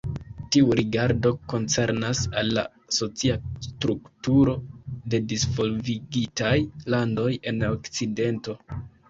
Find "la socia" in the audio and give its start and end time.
2.59-3.35